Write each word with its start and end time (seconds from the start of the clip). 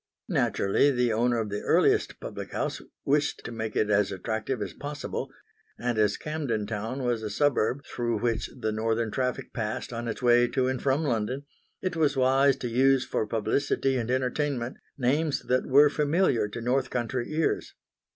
Naturally 0.29 0.89
the 0.89 1.13
owner 1.13 1.37
of 1.39 1.49
the 1.51 1.61
earliest 1.61 2.19
public 2.19 2.53
house 2.53 2.81
wished 3.05 3.41
to 3.45 3.51
make 3.51 3.75
it 3.75 3.91
as 3.91 4.11
attractive 4.11 4.59
as 4.59 4.73
possible; 4.73 5.31
and 5.77 5.99
as 5.99 6.17
Camden 6.17 6.65
Town 6.65 7.03
was 7.03 7.21
a 7.21 7.29
suburb 7.29 7.83
through 7.85 8.17
which 8.19 8.49
the 8.59 8.71
northern 8.71 9.11
traffic 9.11 9.53
passed 9.53 9.93
on 9.93 10.07
its 10.07 10.23
way 10.23 10.47
to 10.47 10.67
and 10.67 10.81
from 10.81 11.03
London, 11.03 11.43
it 11.83 11.95
was 11.95 12.17
wise 12.17 12.55
to 12.57 12.67
use 12.67 13.05
for 13.05 13.27
publicity 13.27 13.95
and 13.95 14.09
entertainment 14.09 14.77
names 14.97 15.43
that 15.43 15.67
were 15.67 15.87
familiar 15.87 16.47
to 16.47 16.61
north 16.61 16.89
country 16.89 17.31
ears. 17.33 17.75